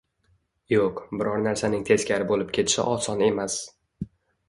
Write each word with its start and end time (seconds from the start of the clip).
Yo‘q, 0.73 1.01
biror 1.19 1.45
narsaning 1.49 1.85
teskari 1.91 2.29
bo‘lib 2.35 2.57
ketishi 2.59 2.91
oson 2.97 3.25
emas. 3.31 3.63